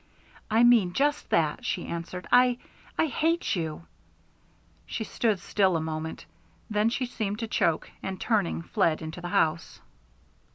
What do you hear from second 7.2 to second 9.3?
to choke, and turning, fled into the